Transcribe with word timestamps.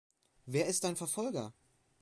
Wer 0.47 0.65
ist 0.65 0.83
dein 0.83 0.95
Verfolger? 0.95 1.53